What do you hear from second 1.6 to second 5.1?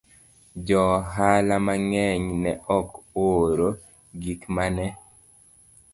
mang'eny ne ok ooro gik ma ne